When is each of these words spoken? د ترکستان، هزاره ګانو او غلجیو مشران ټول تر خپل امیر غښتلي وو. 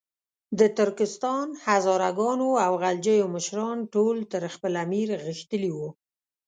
د 0.59 0.61
ترکستان، 0.77 1.47
هزاره 1.65 2.09
ګانو 2.19 2.49
او 2.65 2.71
غلجیو 2.83 3.25
مشران 3.35 3.77
ټول 3.93 4.17
تر 4.33 4.43
خپل 4.53 4.73
امیر 4.85 5.09
غښتلي 5.25 5.71
وو. 5.73 5.89